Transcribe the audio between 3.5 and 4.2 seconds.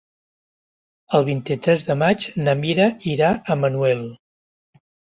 a Manuel.